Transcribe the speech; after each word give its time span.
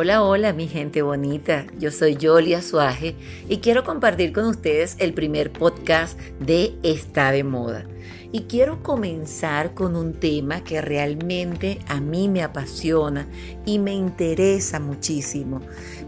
Hola, 0.00 0.22
hola 0.22 0.52
mi 0.52 0.68
gente 0.68 1.02
bonita, 1.02 1.66
yo 1.76 1.90
soy 1.90 2.14
Yolia 2.14 2.62
Suaje 2.62 3.16
y 3.48 3.56
quiero 3.56 3.82
compartir 3.82 4.32
con 4.32 4.44
ustedes 4.44 4.94
el 5.00 5.12
primer 5.12 5.52
podcast 5.52 6.16
de 6.38 6.78
Está 6.84 7.32
de 7.32 7.42
Moda. 7.42 7.84
Y 8.30 8.42
quiero 8.42 8.80
comenzar 8.84 9.74
con 9.74 9.96
un 9.96 10.12
tema 10.12 10.62
que 10.62 10.80
realmente 10.80 11.80
a 11.88 11.98
mí 11.98 12.28
me 12.28 12.44
apasiona 12.44 13.26
y 13.66 13.80
me 13.80 13.92
interesa 13.92 14.78
muchísimo. 14.78 15.62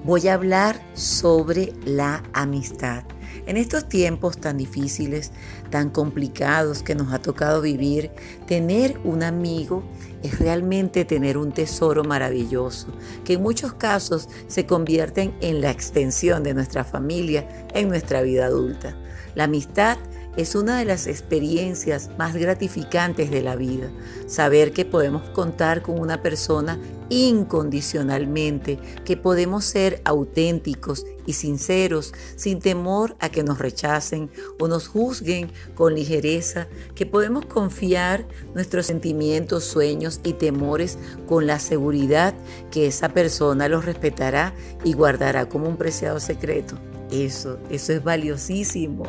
Voy 0.05 0.29
a 0.29 0.35
hablar 0.35 0.81
sobre 0.95 1.73
la 1.85 2.23
amistad. 2.33 3.03
En 3.47 3.57
estos 3.57 3.89
tiempos 3.89 4.39
tan 4.39 4.57
difíciles, 4.57 5.33
tan 5.71 5.91
complicados 5.91 6.83
que 6.83 6.95
nos 6.95 7.13
ha 7.13 7.21
tocado 7.21 7.63
vivir, 7.63 8.11
tener 8.47 8.99
un 9.05 9.23
amigo 9.23 9.83
es 10.23 10.39
realmente 10.39 11.05
tener 11.05 11.37
un 11.37 11.53
tesoro 11.53 12.05
maravilloso, 12.05 12.89
que 13.25 13.35
en 13.35 13.43
muchos 13.43 13.75
casos 13.75 14.29
se 14.49 14.67
convierten 14.67 15.35
en 15.41 15.61
la 15.61 15.71
extensión 15.71 16.43
de 16.43 16.55
nuestra 16.55 16.85
familia 16.85 17.49
en 17.75 17.89
nuestra 17.89 18.23
vida 18.23 18.47
adulta. 18.47 18.97
La 19.35 19.45
amistad 19.45 19.97
es 20.37 20.55
una 20.55 20.79
de 20.79 20.85
las 20.85 21.07
experiencias 21.07 22.11
más 22.19 22.35
gratificantes 22.35 23.31
de 23.31 23.43
la 23.43 23.57
vida. 23.57 23.91
Saber 24.27 24.73
que 24.73 24.85
podemos 24.85 25.29
contar 25.31 25.83
con 25.83 25.99
una 25.99 26.23
persona 26.23 26.79
incondicionalmente, 27.09 28.79
que 29.05 29.17
podemos 29.17 29.65
ser 29.65 30.01
auténticos 30.05 31.05
y 31.27 31.33
sinceros 31.33 32.15
sin 32.37 32.61
temor 32.61 33.17
a 33.19 33.29
que 33.29 33.43
nos 33.43 33.59
rechacen 33.59 34.31
o 34.59 34.69
nos 34.69 34.89
juzguen 34.89 35.51
con 35.75 35.95
ligereza, 35.95 36.69
que 36.95 37.07
podemos 37.07 37.47
confiar 37.47 38.27
nuestros 38.55 38.87
sentimientos, 38.87 39.65
sueños 39.65 40.21
y 40.25 40.35
temores 40.35 40.99
con 41.29 41.47
la 41.47 41.59
seguridad 41.59 42.35
que 42.71 42.87
esa 42.87 43.11
persona 43.11 43.69
los 43.69 43.85
respetará 43.85 44.55
y 44.85 44.93
guardará 44.93 45.49
como 45.49 45.69
un 45.69 45.77
preciado 45.77 46.21
secreto. 46.21 46.79
Eso, 47.13 47.59
eso 47.71 47.93
es 47.93 48.05
valiosísimo. 48.05 49.05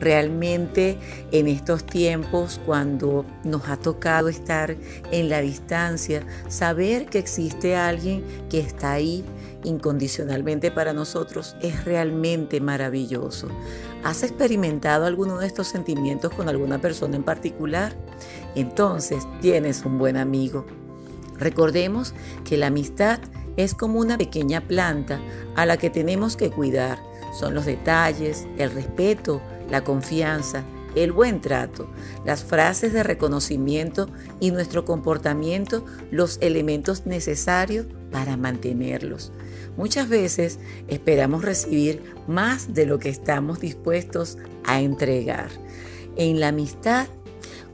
Realmente 0.00 0.98
en 1.30 1.46
estos 1.46 1.84
tiempos, 1.84 2.60
cuando 2.66 3.24
nos 3.44 3.68
ha 3.68 3.76
tocado 3.76 4.28
estar 4.28 4.76
en 5.12 5.28
la 5.28 5.40
distancia, 5.40 6.26
saber 6.48 7.06
que 7.06 7.18
existe 7.18 7.76
alguien 7.76 8.24
que 8.50 8.58
está 8.58 8.92
ahí 8.92 9.24
incondicionalmente 9.62 10.70
para 10.70 10.92
nosotros 10.92 11.56
es 11.60 11.84
realmente 11.84 12.60
maravilloso. 12.60 13.48
¿Has 14.04 14.22
experimentado 14.22 15.06
alguno 15.06 15.38
de 15.38 15.46
estos 15.46 15.68
sentimientos 15.68 16.32
con 16.32 16.48
alguna 16.48 16.80
persona 16.80 17.16
en 17.16 17.24
particular? 17.24 17.96
Entonces 18.54 19.26
tienes 19.40 19.84
un 19.84 19.98
buen 19.98 20.16
amigo. 20.16 20.66
Recordemos 21.38 22.14
que 22.44 22.56
la 22.56 22.68
amistad 22.68 23.18
es 23.56 23.74
como 23.74 23.98
una 23.98 24.18
pequeña 24.18 24.60
planta 24.60 25.20
a 25.54 25.66
la 25.66 25.76
que 25.76 25.90
tenemos 25.90 26.36
que 26.36 26.50
cuidar 26.50 26.98
son 27.38 27.54
los 27.54 27.66
detalles, 27.66 28.46
el 28.58 28.70
respeto, 28.70 29.42
la 29.70 29.84
confianza, 29.84 30.64
el 30.94 31.12
buen 31.12 31.40
trato, 31.40 31.90
las 32.24 32.42
frases 32.42 32.92
de 32.92 33.02
reconocimiento 33.02 34.08
y 34.40 34.50
nuestro 34.50 34.84
comportamiento 34.84 35.84
los 36.10 36.38
elementos 36.40 37.04
necesarios 37.04 37.86
para 38.10 38.36
mantenerlos. 38.36 39.32
Muchas 39.76 40.08
veces 40.08 40.58
esperamos 40.88 41.44
recibir 41.44 42.02
más 42.26 42.72
de 42.72 42.86
lo 42.86 42.98
que 42.98 43.10
estamos 43.10 43.60
dispuestos 43.60 44.38
a 44.64 44.80
entregar. 44.80 45.50
En 46.16 46.40
la 46.40 46.48
amistad, 46.48 47.08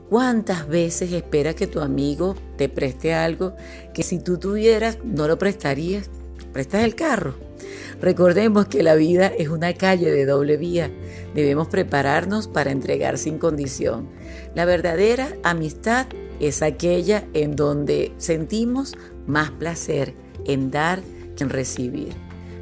¿cuántas 0.09 0.67
veces 0.67 1.13
esperas 1.13 1.55
que 1.55 1.67
tu 1.67 1.79
amigo 1.79 2.35
te 2.57 2.67
preste 2.67 3.13
algo 3.13 3.55
que 3.93 4.03
si 4.03 4.19
tú 4.19 4.37
tuvieras 4.37 4.97
no 5.05 5.29
lo 5.29 5.37
prestarías? 5.37 6.09
¿Prestas 6.51 6.83
el 6.83 6.95
carro? 6.95 7.52
Recordemos 8.01 8.67
que 8.67 8.83
la 8.83 8.95
vida 8.95 9.27
es 9.27 9.49
una 9.49 9.73
calle 9.73 10.11
de 10.11 10.25
doble 10.25 10.57
vía. 10.57 10.91
Debemos 11.33 11.67
prepararnos 11.67 12.47
para 12.47 12.71
entregar 12.71 13.17
sin 13.17 13.37
condición. 13.37 14.09
La 14.55 14.65
verdadera 14.65 15.29
amistad 15.43 16.07
es 16.39 16.61
aquella 16.61 17.25
en 17.33 17.55
donde 17.55 18.13
sentimos 18.17 18.95
más 19.25 19.51
placer 19.51 20.13
en 20.45 20.71
dar 20.71 21.01
que 21.35 21.43
en 21.43 21.49
recibir. 21.49 22.13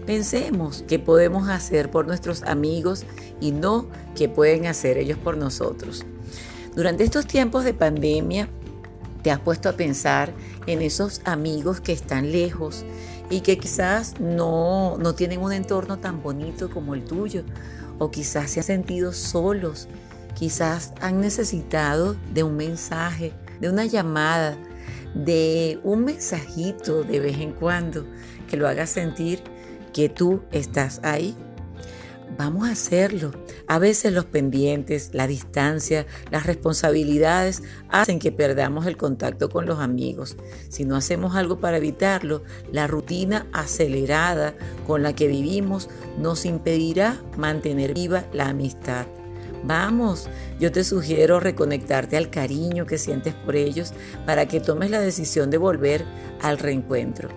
Pensemos 0.06 0.84
qué 0.88 0.98
podemos 0.98 1.50
hacer 1.50 1.92
por 1.92 2.08
nuestros 2.08 2.44
amigos 2.44 3.06
y 3.40 3.52
no 3.52 3.88
qué 4.16 4.30
pueden 4.30 4.66
hacer 4.66 4.98
ellos 4.98 5.18
por 5.18 5.38
nosotros. 5.38 6.06
Durante 6.76 7.04
estos 7.04 7.28
tiempos 7.28 7.64
de 7.64 7.74
pandemia, 7.74 8.48
te 9.22 9.32
has 9.32 9.40
puesto 9.40 9.70
a 9.70 9.74
pensar 9.74 10.34
en 10.68 10.82
esos 10.82 11.22
amigos 11.26 11.82
que 11.82 11.92
están 11.92 12.32
lejos 12.32 12.86
y 13.30 13.42
que 13.42 13.58
quizás 13.58 14.20
no, 14.20 14.98
no 14.98 15.16
tienen 15.16 15.42
un 15.42 15.54
entorno 15.54 16.00
tan 16.00 16.22
bonito 16.22 16.70
como 16.70 16.96
el 16.96 17.04
tuyo, 17.06 17.44
o 17.98 18.12
quizás 18.12 18.52
se 18.52 18.60
han 18.60 18.66
sentido 18.66 19.14
solos, 19.14 19.88
quizás 20.36 20.94
han 21.02 21.22
necesitado 21.22 22.16
de 22.34 22.44
un 22.44 22.58
mensaje, 22.58 23.34
de 23.60 23.70
una 23.70 23.86
llamada, 23.86 24.58
de 25.14 25.80
un 25.84 26.06
mensajito 26.06 27.04
de 27.04 27.20
vez 27.20 27.40
en 27.40 27.52
cuando 27.52 28.06
que 28.50 28.58
lo 28.58 28.68
haga 28.68 28.88
sentir 28.88 29.44
que 29.94 30.10
tú 30.10 30.42
estás 30.52 31.00
ahí 31.04 31.36
Vamos 32.38 32.68
a 32.68 32.72
hacerlo. 32.72 33.32
A 33.68 33.78
veces 33.78 34.14
los 34.14 34.26
pendientes, 34.26 35.10
la 35.14 35.28
distancia, 35.28 36.06
las 36.32 36.46
responsabilidades 36.46 37.62
hacen 37.90 38.20
que 38.20 38.32
perdamos 38.32 38.86
el 38.86 38.98
contacto 38.98 39.50
con 39.50 39.66
los 39.66 39.80
amigos. 39.80 40.38
Si 40.70 40.86
no 40.86 40.96
hacemos 40.96 41.36
algo 41.36 41.60
para 41.60 41.78
evitarlo, 41.78 42.44
la 42.72 42.88
rutina 42.88 43.48
acelerada 43.54 44.56
con 44.88 45.04
la 45.04 45.14
que 45.14 45.28
vivimos 45.28 45.90
nos 46.18 46.46
impedirá 46.46 47.22
mantener 47.38 47.94
viva 47.94 48.26
la 48.34 48.50
amistad. 48.50 49.08
Vamos, 49.64 50.28
yo 50.60 50.72
te 50.72 50.84
sugiero 50.84 51.40
reconectarte 51.40 52.18
al 52.18 52.32
cariño 52.32 52.88
que 52.88 52.98
sientes 52.98 53.36
por 53.36 53.56
ellos 53.56 53.94
para 54.26 54.48
que 54.48 54.60
tomes 54.60 54.90
la 54.90 55.00
decisión 55.00 55.52
de 55.52 55.58
volver 55.58 56.04
al 56.42 56.58
reencuentro. 56.58 57.30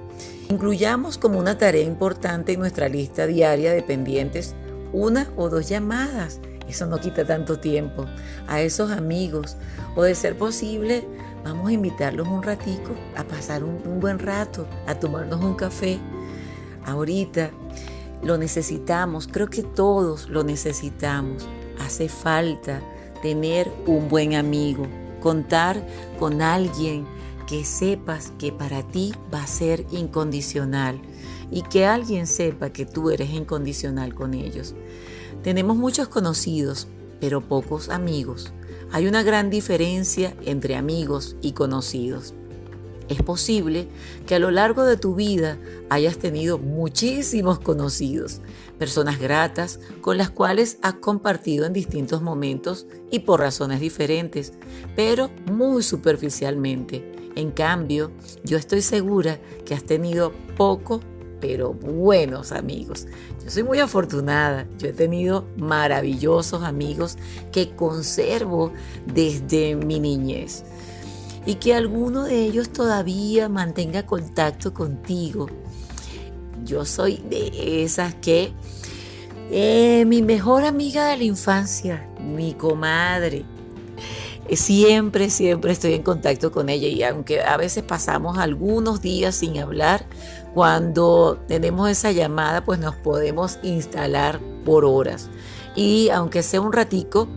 Incluyamos 0.49 1.19
como 1.19 1.39
una 1.39 1.59
tarea 1.59 1.83
importante 1.83 2.53
en 2.53 2.61
nuestra 2.61 2.89
lista 2.89 3.27
diaria 3.27 3.73
de 3.73 3.83
pendientes 3.83 4.55
una 4.95 5.29
o 5.37 5.51
dos 5.51 5.69
llamadas. 5.69 6.41
Eso 6.69 6.87
no 6.87 6.99
quita 6.99 7.27
tanto 7.27 7.59
tiempo. 7.59 8.07
A 8.47 8.63
esos 8.63 8.91
amigos, 8.91 9.57
o 9.97 10.03
de 10.03 10.15
ser 10.15 10.39
posible, 10.39 11.07
vamos 11.45 11.69
a 11.69 11.73
invitarlos 11.73 12.27
un 12.29 12.43
ratico 12.43 12.93
a 13.17 13.25
pasar 13.25 13.65
un, 13.65 13.83
un 13.85 14.01
buen 14.01 14.19
rato, 14.19 14.67
a 14.87 14.95
tomarnos 14.95 15.45
un 15.45 15.55
café. 15.55 15.99
Ahorita 16.87 17.51
lo 18.23 18.39
necesitamos, 18.39 19.29
creo 19.31 19.51
que 19.51 19.63
todos 19.63 20.31
lo 20.31 20.45
necesitamos. 20.45 21.47
Hace 21.85 22.09
falta 22.09 22.81
tener 23.21 23.71
un 23.87 24.09
buen 24.09 24.35
amigo, 24.35 24.87
contar 25.21 25.85
con 26.19 26.41
alguien 26.41 27.07
que 27.47 27.65
sepas 27.65 28.33
que 28.39 28.53
para 28.53 28.83
ti 28.83 29.13
va 29.33 29.43
a 29.43 29.47
ser 29.47 29.85
incondicional 29.91 30.99
y 31.51 31.63
que 31.63 31.87
alguien 31.87 32.27
sepa 32.27 32.71
que 32.71 32.87
tú 32.87 33.11
eres 33.11 33.31
incondicional 33.31 34.15
con 34.15 34.35
ellos. 34.35 34.75
Tenemos 35.43 35.77
muchos 35.77 36.09
conocidos, 36.09 36.89
pero 37.21 37.41
pocos 37.41 37.89
amigos. 37.89 38.53
Hay 38.93 39.07
una 39.07 39.23
gran 39.23 39.51
diferencia 39.51 40.37
entre 40.45 40.77
amigos 40.77 41.37
y 41.43 41.53
conocidos. 41.53 42.35
Es 43.09 43.23
posible 43.23 43.89
que 44.27 44.35
a 44.35 44.39
lo 44.39 44.51
largo 44.51 44.85
de 44.85 44.97
tu 44.97 45.15
vida 45.15 45.59
hayas 45.91 46.17
tenido 46.17 46.59
muchísimos 46.59 47.59
conocidos, 47.59 48.41
personas 48.79 49.21
gratas 49.21 49.79
con 50.01 50.17
las 50.17 50.31
cuales 50.31 50.79
has 50.81 50.95
compartido 50.95 51.67
en 51.67 51.75
distintos 51.75 52.23
momentos 52.23 52.87
y 53.11 53.21
por 53.21 53.41
razones 53.41 53.81
diferentes, 53.81 54.55
pero 54.97 55.31
muy 55.53 55.83
superficialmente. 55.83 57.13
En 57.37 57.51
cambio, 57.51 58.11
yo 58.43 58.57
estoy 58.57 58.81
segura 58.81 59.39
que 59.67 59.75
has 59.75 59.85
tenido 59.85 60.33
poco 60.57 61.01
pero 61.47 61.75
buenos 61.75 62.53
amigos. 62.53 63.07
Yo 63.45 63.51
soy 63.51 63.65
muy 63.65 63.79
afortunada, 63.79 64.67
yo 64.79 64.89
he 64.89 64.93
tenido 64.95 65.45
maravillosos 65.59 66.63
amigos 66.63 67.19
que 67.53 67.77
conservo 67.77 68.73
desde 69.05 69.77
mi 69.77 70.01
niñez 70.01 70.65
y 71.45 71.57
que 71.57 71.75
alguno 71.75 72.25
de 72.25 72.45
ellos 72.45 72.71
todavía 72.71 73.51
mantenga 73.51 74.07
contacto 74.07 74.73
contigo. 74.73 75.51
Yo 76.65 76.87
soy 76.87 77.23
de 77.29 77.85
esas 77.85 78.15
que 78.15 78.55
eh, 79.51 80.07
mi 80.07 80.23
mejor 80.23 80.65
amiga 80.65 81.09
de 81.09 81.19
la 81.19 81.25
infancia, 81.25 82.09
mi 82.19 82.55
comadre, 82.55 83.45
siempre, 84.53 85.29
siempre 85.29 85.73
estoy 85.73 85.93
en 85.93 86.03
contacto 86.03 86.51
con 86.51 86.71
ella 86.71 86.89
y 86.89 87.03
aunque 87.03 87.43
a 87.43 87.59
veces 87.59 87.83
pasamos 87.83 88.39
algunos 88.39 89.03
días 89.03 89.35
sin 89.35 89.59
hablar, 89.59 90.07
cuando 90.55 91.39
tenemos 91.49 91.91
esa 91.91 92.13
llamada 92.13 92.65
pues 92.65 92.79
nos 92.79 92.95
podemos 92.95 93.59
instalar 93.63 94.41
por 94.65 94.85
horas. 94.85 95.29
Y 95.75 96.09
aunque 96.11 96.43
sea 96.45 96.61
un 96.61 96.73
ratico, 96.73 97.29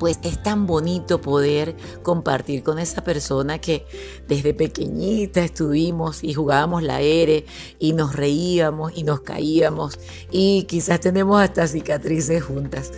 pues 0.00 0.18
es 0.22 0.42
tan 0.42 0.66
bonito 0.66 1.20
poder 1.20 1.76
compartir 2.02 2.62
con 2.62 2.78
esa 2.78 3.04
persona 3.04 3.58
que 3.58 3.84
desde 4.26 4.54
pequeñita 4.54 5.44
estuvimos 5.44 6.24
y 6.24 6.32
jugábamos 6.32 6.82
la 6.82 7.02
ere 7.02 7.44
y 7.78 7.92
nos 7.92 8.16
reíamos 8.16 8.92
y 8.96 9.02
nos 9.04 9.20
caíamos 9.20 9.98
y 10.30 10.62
quizás 10.62 11.00
tenemos 11.00 11.40
hasta 11.40 11.68
cicatrices 11.68 12.42
juntas. 12.42 12.92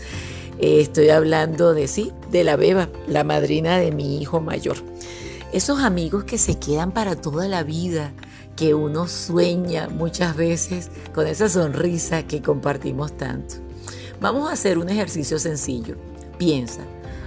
Estoy 0.60 1.08
hablando 1.08 1.74
de 1.74 1.88
sí, 1.88 2.12
de 2.30 2.44
la 2.44 2.54
beba, 2.54 2.88
la 3.08 3.24
madrina 3.24 3.78
de 3.78 3.90
mi 3.90 4.22
hijo 4.22 4.40
mayor. 4.40 4.76
Esos 5.52 5.80
amigos 5.80 6.22
que 6.22 6.38
se 6.38 6.60
quedan 6.60 6.92
para 6.92 7.16
toda 7.16 7.48
la 7.48 7.64
vida, 7.64 8.14
que 8.56 8.74
uno 8.74 9.08
sueña 9.08 9.88
muchas 9.88 10.36
veces 10.36 10.90
con 11.14 11.26
esa 11.26 11.48
sonrisa 11.48 12.26
que 12.26 12.42
compartimos 12.42 13.16
tanto. 13.16 13.56
Vamos 14.20 14.48
a 14.48 14.52
hacer 14.52 14.78
un 14.78 14.88
ejercicio 14.88 15.38
sencillo. 15.38 15.96
Piensa, 16.38 16.82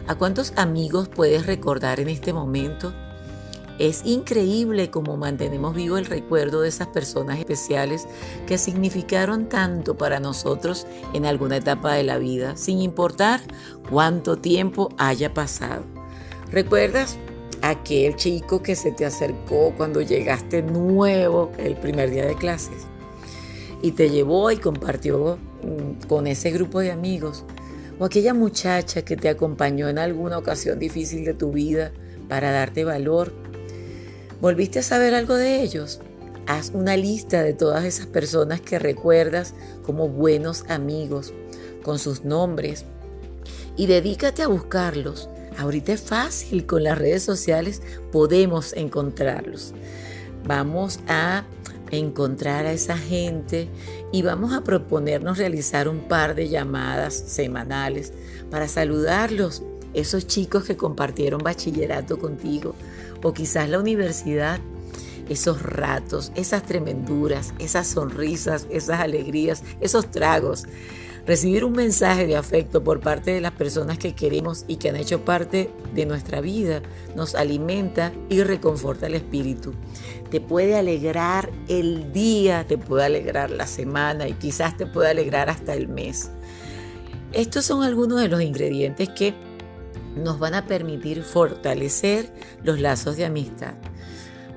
¿a 0.07 0.15
cuántos 0.15 0.53
amigos 0.55 1.09
puedes 1.09 1.45
recordar 1.45 1.99
en 1.99 2.09
este 2.09 2.31
momento? 2.31 2.93
Es 3.77 4.05
increíble 4.05 4.89
cómo 4.89 5.17
mantenemos 5.17 5.75
vivo 5.75 5.97
el 5.97 6.05
recuerdo 6.05 6.61
de 6.61 6.69
esas 6.69 6.87
personas 6.87 7.39
especiales 7.39 8.07
que 8.47 8.57
significaron 8.57 9.49
tanto 9.49 9.97
para 9.97 10.21
nosotros 10.21 10.87
en 11.13 11.25
alguna 11.25 11.57
etapa 11.57 11.93
de 11.93 12.03
la 12.03 12.17
vida, 12.17 12.55
sin 12.55 12.79
importar 12.79 13.41
cuánto 13.89 14.37
tiempo 14.37 14.89
haya 14.97 15.33
pasado. 15.33 15.83
¿Recuerdas 16.51 17.17
aquel 17.69 18.15
chico 18.15 18.61
que 18.61 18.75
se 18.75 18.91
te 18.91 19.05
acercó 19.05 19.73
cuando 19.75 20.01
llegaste 20.01 20.61
nuevo 20.61 21.51
el 21.57 21.75
primer 21.75 22.11
día 22.11 22.25
de 22.25 22.35
clases 22.35 22.85
y 23.81 23.91
te 23.91 24.09
llevó 24.09 24.51
y 24.51 24.57
compartió 24.57 25.37
mm, 25.63 26.07
con 26.07 26.27
ese 26.27 26.51
grupo 26.51 26.79
de 26.79 26.91
amigos? 26.91 27.45
o 27.99 28.05
aquella 28.05 28.33
muchacha 28.33 29.03
que 29.03 29.15
te 29.15 29.29
acompañó 29.29 29.87
en 29.89 29.99
alguna 29.99 30.37
ocasión 30.37 30.79
difícil 30.79 31.25
de 31.25 31.33
tu 31.33 31.51
vida 31.51 31.91
para 32.27 32.51
darte 32.51 32.83
valor. 32.83 33.33
¿Volviste 34.41 34.79
a 34.79 34.83
saber 34.83 35.13
algo 35.13 35.35
de 35.35 35.61
ellos? 35.61 36.01
Haz 36.47 36.71
una 36.73 36.97
lista 36.97 37.41
de 37.41 37.53
todas 37.53 37.85
esas 37.85 38.05
personas 38.05 38.61
que 38.61 38.79
recuerdas 38.79 39.53
como 39.83 40.09
buenos 40.09 40.65
amigos, 40.67 41.33
con 41.83 41.99
sus 41.99 42.23
nombres, 42.25 42.85
y 43.77 43.87
dedícate 43.87 44.43
a 44.43 44.47
buscarlos. 44.47 45.29
Ahorita 45.57 45.93
es 45.93 46.01
fácil, 46.01 46.65
con 46.65 46.83
las 46.83 46.97
redes 46.97 47.23
sociales 47.23 47.81
podemos 48.11 48.73
encontrarlos. 48.73 49.73
Vamos 50.45 50.99
a 51.07 51.43
encontrar 51.91 52.65
a 52.65 52.73
esa 52.73 52.97
gente 52.97 53.69
y 54.11 54.21
vamos 54.21 54.53
a 54.53 54.63
proponernos 54.63 55.37
realizar 55.37 55.87
un 55.87 56.07
par 56.07 56.35
de 56.35 56.49
llamadas 56.49 57.13
semanales 57.13 58.11
para 58.49 58.67
saludarlos, 58.67 59.63
esos 59.93 60.27
chicos 60.27 60.65
que 60.65 60.75
compartieron 60.75 61.41
bachillerato 61.41 62.19
contigo 62.19 62.75
o 63.23 63.33
quizás 63.33 63.69
la 63.69 63.79
universidad, 63.79 64.59
esos 65.29 65.61
ratos, 65.61 66.31
esas 66.35 66.63
tremenduras, 66.63 67.53
esas 67.59 67.87
sonrisas, 67.87 68.67
esas 68.69 68.99
alegrías, 68.99 69.63
esos 69.79 70.11
tragos 70.11 70.65
Recibir 71.25 71.65
un 71.65 71.73
mensaje 71.73 72.27
de 72.27 72.35
afecto 72.35 72.83
por 72.83 72.99
parte 72.99 73.31
de 73.31 73.41
las 73.41 73.53
personas 73.53 73.97
que 73.97 74.13
queremos 74.13 74.63
y 74.67 74.75
que 74.75 74.89
han 74.89 74.95
hecho 74.95 75.25
parte 75.25 75.71
de 75.95 76.05
nuestra 76.05 76.39
vida 76.39 76.83
nos 77.15 77.33
alimenta 77.33 78.13
y 78.29 78.43
reconforta 78.43 79.07
el 79.07 79.15
espíritu. 79.15 79.73
Te 80.29 80.39
puede 80.39 80.75
alegrar 80.75 81.51
el 81.67 82.13
día, 82.13 82.67
te 82.67 82.77
puede 82.77 83.05
alegrar 83.05 83.49
la 83.49 83.65
semana 83.65 84.27
y 84.27 84.33
quizás 84.33 84.77
te 84.77 84.85
puede 84.85 85.09
alegrar 85.09 85.49
hasta 85.49 85.73
el 85.73 85.87
mes. 85.87 86.29
Estos 87.31 87.65
son 87.65 87.81
algunos 87.81 88.21
de 88.21 88.27
los 88.27 88.43
ingredientes 88.43 89.09
que 89.09 89.33
nos 90.15 90.37
van 90.37 90.53
a 90.53 90.67
permitir 90.67 91.23
fortalecer 91.23 92.31
los 92.63 92.79
lazos 92.79 93.17
de 93.17 93.25
amistad. 93.25 93.73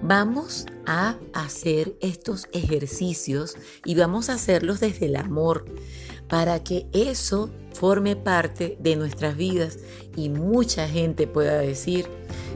Vamos 0.02 0.66
a 0.86 1.16
hacer 1.32 1.96
estos 2.00 2.46
ejercicios 2.52 3.56
y 3.84 3.94
vamos 3.96 4.28
a 4.28 4.34
hacerlos 4.34 4.80
desde 4.80 5.06
el 5.06 5.16
amor 5.16 5.64
para 6.28 6.62
que 6.62 6.86
eso 6.92 7.50
forme 7.72 8.16
parte 8.16 8.76
de 8.80 8.96
nuestras 8.96 9.36
vidas 9.36 9.78
y 10.16 10.28
mucha 10.28 10.88
gente 10.88 11.26
pueda 11.26 11.58
decir 11.58 12.06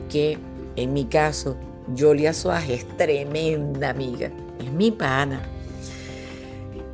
que 0.08 0.38
en 0.76 0.92
mi 0.92 1.04
caso, 1.04 1.56
Jolia 1.96 2.32
Suárez 2.32 2.84
es 2.84 2.96
tremenda 2.96 3.90
amiga, 3.90 4.30
es 4.58 4.72
mi 4.72 4.90
pana. 4.90 5.42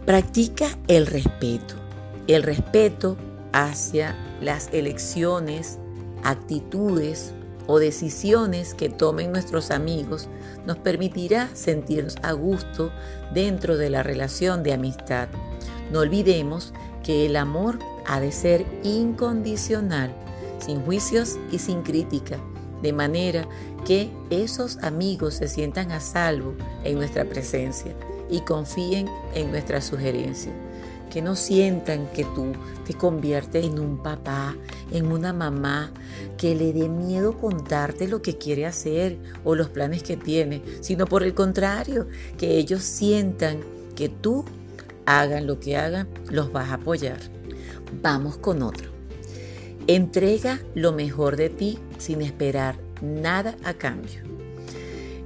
Practica 0.05 0.67
el 0.89 1.07
respeto, 1.07 1.75
el 2.27 2.43
respeto 2.43 3.17
hacia 3.53 4.17
las 4.41 4.69
elecciones, 4.73 5.79
actitudes 6.25 7.33
o 7.67 7.79
decisiones 7.79 8.75
que 8.75 8.89
tomen 8.89 9.31
nuestros 9.31 9.71
amigos 9.71 10.29
nos 10.67 10.79
permitirá 10.79 11.51
sentirnos 11.55 12.17
a 12.23 12.33
gusto 12.33 12.91
dentro 13.33 13.77
de 13.77 13.91
la 13.91 14.03
relación 14.03 14.63
de 14.63 14.73
amistad. 14.73 15.29
No 15.91 16.01
olvidemos 16.01 16.73
que 17.03 17.27
el 17.27 17.37
amor 17.37 17.79
ha 18.07 18.21
de 18.21 18.33
ser 18.33 18.67
incondicional, 18.83 20.13
sin 20.59 20.81
juicios 20.83 21.39
y 21.51 21.59
sin 21.59 21.83
crítica, 21.83 22.39
de 22.83 22.93
manera 22.93 23.49
que 23.87 24.11
esos 24.31 24.79
amigos 24.79 25.35
se 25.35 25.49
sientan 25.49 25.93
a 25.93 26.01
salvo 26.01 26.55
en 26.85 26.97
nuestra 26.97 27.25
presencia 27.25 27.95
y 28.31 28.41
confíen 28.41 29.09
en 29.35 29.51
nuestra 29.51 29.81
sugerencia. 29.81 30.53
Que 31.11 31.23
no 31.23 31.37
sientan 31.37 32.07
que 32.09 32.25
tú 32.25 32.53
te 32.87 32.93
conviertes 32.93 33.65
en 33.65 33.79
un 33.79 34.03
papá, 34.03 34.55
en 34.91 35.11
una 35.11 35.33
mamá, 35.33 35.91
que 36.37 36.55
le 36.55 36.75
dé 36.75 36.91
miedo 36.91 37.39
contarte 37.39 38.09
lo 38.09 38.21
que 38.21 38.37
quiere 38.37 38.67
hacer 38.67 39.19
o 39.43 39.55
los 39.55 39.71
planes 39.71 40.03
que 40.03 40.19
tiene, 40.19 40.63
sino 40.81 41.07
por 41.07 41.23
el 41.23 41.33
contrario, 41.33 42.09
que 42.37 42.59
ellos 42.59 42.83
sientan 42.83 43.61
que 43.97 44.11
tú 44.11 44.45
hagan 45.09 45.47
lo 45.47 45.59
que 45.59 45.77
hagan, 45.77 46.09
los 46.31 46.53
vas 46.53 46.69
a 46.69 46.75
apoyar. 46.75 47.19
Vamos 48.03 48.37
con 48.37 48.63
otro. 48.63 48.91
Entrega 49.87 50.61
lo 50.75 50.93
mejor 50.93 51.37
de 51.37 51.49
ti 51.49 51.79
sin 51.97 52.21
esperar 52.21 52.77
nada 53.01 53.57
a 53.65 53.73
cambio. 53.73 54.21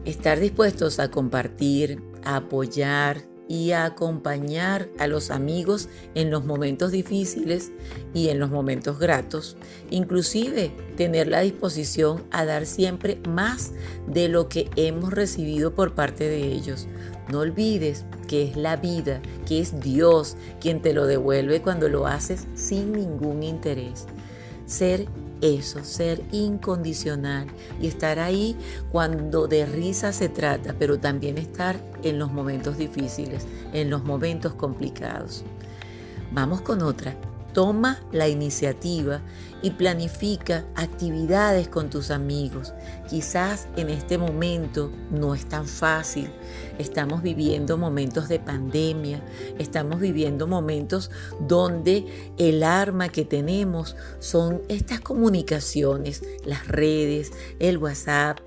Estar 0.05 0.39
dispuestos 0.39 1.01
a 1.01 1.11
compartir, 1.11 2.01
a 2.25 2.37
apoyar 2.37 3.23
y 3.49 3.73
a 3.73 3.85
acompañar 3.85 4.89
a 4.99 5.09
los 5.09 5.31
amigos 5.31 5.89
en 6.15 6.31
los 6.31 6.45
momentos 6.45 6.93
difíciles 6.93 7.73
y 8.15 8.29
en 8.29 8.39
los 8.39 8.51
momentos 8.51 8.99
gratos. 8.99 9.57
Inclusive 9.91 10.75
tener 10.97 11.27
la 11.27 11.41
disposición 11.41 12.25
a 12.31 12.45
dar 12.45 12.67
siempre 12.67 13.21
más 13.29 13.73
de 14.07 14.29
lo 14.29 14.49
que 14.49 14.71
hemos 14.77 15.13
recibido 15.13 15.75
por 15.75 15.95
parte 15.95 16.29
de 16.29 16.45
ellos. 16.45 16.87
No 17.33 17.39
olvides 17.39 18.05
que 18.29 18.43
es 18.43 18.57
la 18.59 18.77
vida, 18.77 19.23
que 19.47 19.59
es 19.59 19.81
Dios 19.81 20.37
quien 20.61 20.83
te 20.83 20.93
lo 20.93 21.07
devuelve 21.07 21.63
cuando 21.63 21.89
lo 21.89 22.07
haces 22.07 22.47
sin 22.55 22.93
ningún 22.93 23.43
interés. 23.43 24.07
Ser 24.67 25.07
eso, 25.41 25.83
ser 25.83 26.23
incondicional 26.31 27.47
y 27.81 27.87
estar 27.87 28.19
ahí 28.19 28.55
cuando 28.91 29.49
de 29.49 29.65
risa 29.65 30.13
se 30.13 30.29
trata, 30.29 30.77
pero 30.79 31.01
también 31.01 31.39
estar 31.39 31.81
en 32.03 32.19
los 32.19 32.31
momentos 32.31 32.77
difíciles, 32.77 33.47
en 33.73 33.89
los 33.89 34.05
momentos 34.05 34.53
complicados. 34.53 35.43
Vamos 36.33 36.61
con 36.61 36.83
otra. 36.83 37.17
Toma 37.53 38.01
la 38.13 38.29
iniciativa 38.29 39.21
y 39.63 39.71
planifica 39.71 40.65
actividades 40.75 41.69
con 41.69 41.91
tus 41.91 42.11
amigos. 42.11 42.73
Quizás 43.09 43.69
en 43.77 43.91
este 43.91 44.19
momento 44.19 44.91
no 45.11 45.35
es 45.35 45.47
tan 45.47 45.67
fácil. 45.67 46.31
Estamos 46.79 47.23
viviendo 47.23 47.79
momentos 47.79 48.29
de 48.29 48.39
pandemia, 48.39 49.23
estamos 49.59 50.01
viviendo 50.01 50.47
momentos 50.47 51.11
donde 51.41 52.33
el 52.39 52.63
arma 52.63 53.09
que 53.09 53.25
tenemos 53.25 53.97
son 54.19 54.63
estas 54.69 55.01
comunicaciones, 55.01 56.23
las 56.45 56.67
redes, 56.69 57.33
el 57.61 57.79
WhatsApp, 57.79 58.41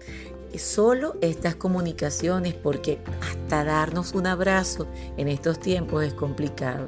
solo 0.58 1.16
estas 1.22 1.56
comunicaciones 1.56 2.54
porque 2.54 3.00
hasta 3.22 3.64
darnos 3.64 4.14
un 4.14 4.28
abrazo 4.28 4.88
en 5.18 5.28
estos 5.28 5.60
tiempos 5.60 6.04
es 6.04 6.14
complicado. 6.14 6.88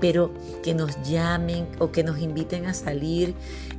Pero 0.00 0.32
que 0.62 0.74
nos 0.74 1.02
llamen 1.02 1.68
o 1.78 1.90
que 1.90 2.04
nos 2.04 2.18
inviten 2.18 2.66
a 2.66 2.74
salir, 2.74 3.34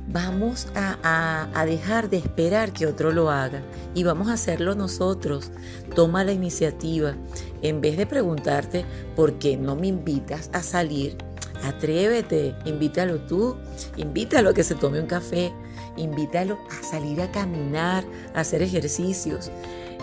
vamos 0.08 0.68
a, 0.74 1.64
dejar 1.66 2.10
de 2.10 2.16
esperar 2.16 2.72
que 2.72 2.86
otro 2.86 3.12
lo 3.12 3.30
haga 3.30 3.62
y 3.94 4.04
vamos 4.04 4.28
a 4.28 4.34
hacerlo 4.34 4.74
nosotros. 4.74 5.50
Toma 5.94 6.24
la 6.24 6.32
iniciativa. 6.32 7.14
En 7.62 7.80
vez 7.80 7.96
de 7.96 8.06
preguntarte 8.06 8.84
por 9.14 9.34
qué 9.34 9.56
no 9.56 9.76
me 9.76 9.88
invitas 9.88 10.50
a 10.52 10.62
salir, 10.62 11.16
Atrévete, 11.62 12.54
invítalo 12.64 13.18
tú, 13.20 13.56
invítalo 13.96 14.50
a 14.50 14.54
que 14.54 14.64
se 14.64 14.74
tome 14.74 14.98
un 14.98 15.06
café, 15.06 15.52
invítalo 15.96 16.58
a 16.70 16.82
salir 16.82 17.20
a 17.20 17.30
caminar, 17.30 18.04
a 18.34 18.40
hacer 18.40 18.62
ejercicios. 18.62 19.50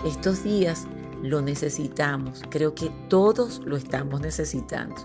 Estos 0.04 0.44
días 0.44 0.86
lo 1.22 1.42
necesitamos, 1.42 2.42
creo 2.48 2.74
que 2.74 2.90
todos 3.08 3.60
lo 3.64 3.76
estamos 3.76 4.20
necesitando. 4.20 4.96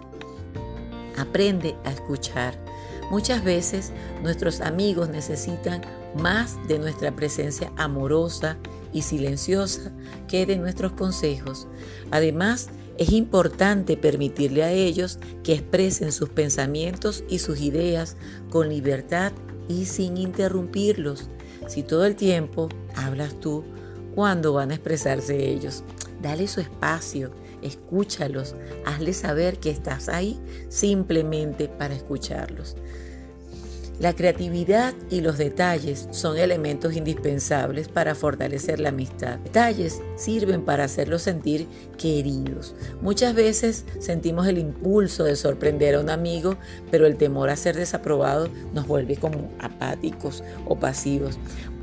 Aprende 1.17 1.75
a 1.83 1.91
escuchar, 1.91 2.55
Muchas 3.13 3.43
veces 3.43 3.91
nuestros 4.23 4.61
amigos 4.61 5.09
necesitan 5.09 5.81
más 6.15 6.57
de 6.67 6.79
nuestra 6.79 7.15
presencia 7.15 7.71
amorosa 7.75 8.57
y 8.91 9.01
silenciosa 9.03 9.91
que 10.27 10.45
de 10.45 10.57
nuestros 10.57 10.93
consejos. 10.93 11.67
Además, 12.11 12.69
es 12.97 13.11
importante 13.11 13.97
permitirle 13.97 14.63
a 14.63 14.71
ellos 14.71 15.19
que 15.43 15.53
expresen 15.53 16.11
sus 16.11 16.29
pensamientos 16.29 17.23
y 17.27 17.39
sus 17.39 17.59
ideas 17.59 18.17
con 18.49 18.69
libertad 18.69 19.31
y 19.67 19.86
sin 19.86 20.17
interrumpirlos. 20.17 21.29
Si 21.67 21.84
todo 21.84 22.05
el 22.05 22.15
tiempo 22.15 22.70
hablas 22.96 23.39
tú, 23.39 23.63
¿cuándo 24.13 24.53
van 24.53 24.72
a 24.72 24.75
expresarse 24.75 25.50
ellos? 25.50 25.84
Dale 26.22 26.48
su 26.48 26.62
espacio, 26.62 27.32
escúchalos, 27.62 28.55
hazle 28.86 29.13
saber 29.13 29.58
que 29.60 29.70
estás 29.70 30.10
ahí 30.10 30.39
simplemente 30.70 31.67
para 31.67 31.96
escucharlos. 31.96 32.75
La 34.00 34.13
creatividad 34.13 34.95
y 35.12 35.21
los 35.21 35.38
detalles 35.38 36.07
son 36.12 36.38
elementos 36.38 36.95
indispensables 36.95 37.88
para 37.88 38.15
fortalecer 38.15 38.79
la 38.79 38.89
amistad. 38.89 39.38
Detalles 39.39 40.01
sirven 40.15 40.63
para 40.63 40.85
hacerlos 40.85 41.21
sentir 41.21 41.67
queridos. 41.97 42.75
Muchas 43.01 43.35
veces 43.35 43.85
sentimos 44.00 44.47
el 44.47 44.57
impulso 44.57 45.23
de 45.23 45.35
sorprender 45.35 45.95
a 45.95 46.00
un 46.00 46.09
amigo, 46.09 46.57
pero 46.89 47.05
el 47.05 47.17
temor 47.17 47.50
a 47.50 47.55
ser 47.55 47.75
desaprobado 47.75 48.50
nos 48.73 48.88
vuelve 48.88 49.15
como 49.15 49.51
apáticos 49.59 50.43
o 50.65 50.75
pasivos. 50.75 51.38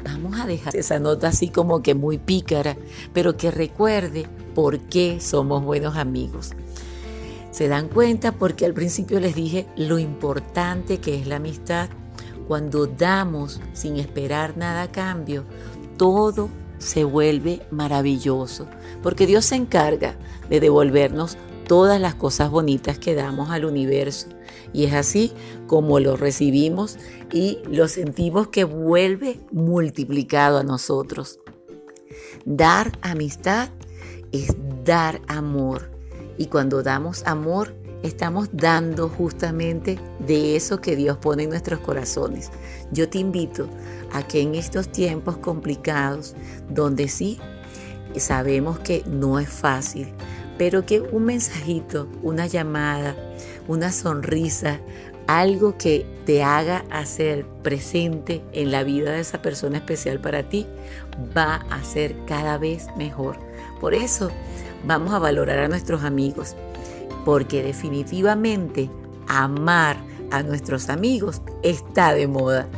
Vamos 0.04 0.40
a 0.40 0.46
dejar 0.46 0.74
esa 0.76 0.98
nota 0.98 1.28
así 1.28 1.48
como 1.48 1.82
que 1.82 1.94
muy 1.94 2.18
pícara, 2.18 2.76
pero 3.12 3.36
que 3.36 3.50
recuerde 3.50 4.26
por 4.54 4.80
qué 4.80 5.20
somos 5.20 5.64
buenos 5.64 5.96
amigos. 5.96 6.52
Se 7.50 7.68
dan 7.68 7.88
cuenta 7.88 8.32
porque 8.32 8.64
al 8.64 8.74
principio 8.74 9.20
les 9.20 9.34
dije 9.34 9.66
lo 9.76 9.98
importante 9.98 10.98
que 10.98 11.16
es 11.16 11.26
la 11.26 11.36
amistad 11.36 11.88
cuando 12.50 12.88
damos 12.88 13.60
sin 13.74 13.94
esperar 13.94 14.56
nada 14.56 14.82
a 14.82 14.90
cambio, 14.90 15.44
todo 15.96 16.48
se 16.78 17.04
vuelve 17.04 17.62
maravilloso, 17.70 18.66
porque 19.04 19.24
Dios 19.24 19.44
se 19.44 19.54
encarga 19.54 20.16
de 20.48 20.58
devolvernos 20.58 21.36
todas 21.68 22.00
las 22.00 22.16
cosas 22.16 22.50
bonitas 22.50 22.98
que 22.98 23.14
damos 23.14 23.50
al 23.50 23.64
universo. 23.64 24.26
Y 24.72 24.86
es 24.86 24.94
así 24.94 25.32
como 25.68 26.00
lo 26.00 26.16
recibimos 26.16 26.98
y 27.32 27.60
lo 27.70 27.86
sentimos 27.86 28.48
que 28.48 28.64
vuelve 28.64 29.38
multiplicado 29.52 30.58
a 30.58 30.64
nosotros. 30.64 31.38
Dar 32.44 32.98
amistad 33.02 33.68
es 34.32 34.56
dar 34.84 35.20
amor. 35.28 35.99
Y 36.40 36.46
cuando 36.46 36.82
damos 36.82 37.22
amor, 37.26 37.74
estamos 38.02 38.48
dando 38.50 39.10
justamente 39.10 39.98
de 40.26 40.56
eso 40.56 40.80
que 40.80 40.96
Dios 40.96 41.18
pone 41.18 41.42
en 41.42 41.50
nuestros 41.50 41.80
corazones. 41.80 42.50
Yo 42.90 43.10
te 43.10 43.18
invito 43.18 43.68
a 44.10 44.22
que 44.26 44.40
en 44.40 44.54
estos 44.54 44.90
tiempos 44.90 45.36
complicados, 45.36 46.34
donde 46.70 47.08
sí 47.08 47.38
sabemos 48.16 48.78
que 48.78 49.04
no 49.06 49.38
es 49.38 49.50
fácil, 49.50 50.08
pero 50.56 50.86
que 50.86 51.02
un 51.02 51.26
mensajito, 51.26 52.08
una 52.22 52.46
llamada, 52.46 53.14
una 53.68 53.92
sonrisa, 53.92 54.80
algo 55.26 55.76
que 55.76 56.06
te 56.24 56.42
haga 56.42 56.86
hacer 56.90 57.44
presente 57.62 58.40
en 58.54 58.70
la 58.70 58.82
vida 58.82 59.12
de 59.12 59.20
esa 59.20 59.42
persona 59.42 59.76
especial 59.76 60.18
para 60.22 60.42
ti, 60.48 60.66
va 61.36 61.56
a 61.68 61.84
ser 61.84 62.16
cada 62.24 62.56
vez 62.56 62.86
mejor. 62.96 63.36
Por 63.78 63.92
eso 63.92 64.30
vamos 64.84 65.12
a 65.12 65.18
valorar 65.18 65.58
a 65.58 65.68
nuestros 65.68 66.04
amigos 66.04 66.56
porque 67.24 67.62
definitivamente 67.62 68.90
amar 69.28 69.96
a 70.30 70.42
nuestros 70.42 70.88
amigos 70.88 71.42
está 71.62 72.14
de 72.14 72.26
moda. 72.26 72.68